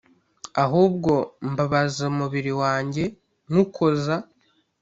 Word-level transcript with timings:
Ahubwo 0.63 1.13
mbabaza 1.51 2.01
umubiri 2.11 2.51
wanjye 2.61 3.03
nywukoza 3.49 4.15